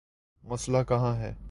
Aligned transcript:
مسئلہ 0.43 0.77
کہاں 0.87 1.15
ہے؟ 1.15 1.33